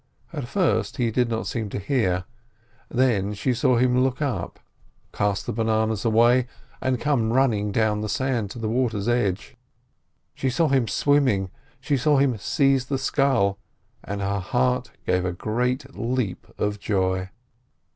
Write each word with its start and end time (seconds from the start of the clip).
At 0.33 0.47
first 0.47 0.97
he 0.97 1.11
did 1.11 1.29
not 1.29 1.45
seem 1.45 1.69
to 1.69 1.77
hear, 1.77 2.23
then 2.89 3.35
she 3.35 3.53
saw 3.53 3.77
him 3.77 3.99
look 4.03 4.19
up, 4.19 4.59
cast 5.13 5.45
the 5.45 5.53
bananas 5.53 6.03
away, 6.03 6.47
and 6.81 6.99
come 6.99 7.31
running 7.31 7.71
down 7.71 8.01
the 8.01 8.09
sand 8.09 8.49
to 8.49 8.57
the 8.57 8.67
water's 8.67 9.07
edge. 9.07 9.55
She 10.33 10.47
watched 10.59 10.73
him 10.73 10.87
swimming, 10.87 11.51
she 11.79 11.97
saw 11.97 12.17
him 12.17 12.35
seize 12.39 12.87
the 12.87 12.97
scull, 12.97 13.59
and 14.03 14.21
her 14.21 14.39
heart 14.39 14.89
gave 15.05 15.23
a 15.23 15.33
great 15.33 15.95
leap 15.95 16.47
of 16.57 16.79
joy. 16.79 17.29